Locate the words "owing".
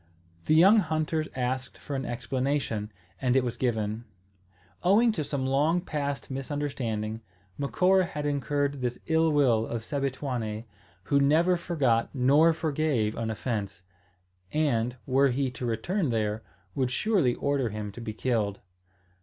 4.81-5.11